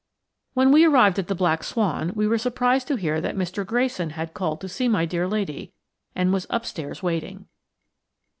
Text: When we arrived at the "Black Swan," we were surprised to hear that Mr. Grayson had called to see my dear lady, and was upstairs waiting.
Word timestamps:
When 0.55 0.71
we 0.71 0.83
arrived 0.83 1.19
at 1.19 1.27
the 1.27 1.35
"Black 1.35 1.63
Swan," 1.63 2.13
we 2.15 2.25
were 2.27 2.39
surprised 2.39 2.87
to 2.87 2.95
hear 2.95 3.21
that 3.21 3.35
Mr. 3.35 3.63
Grayson 3.63 4.09
had 4.09 4.33
called 4.33 4.59
to 4.61 4.67
see 4.67 4.87
my 4.87 5.05
dear 5.05 5.27
lady, 5.27 5.73
and 6.15 6.33
was 6.33 6.47
upstairs 6.49 7.03
waiting. 7.03 7.45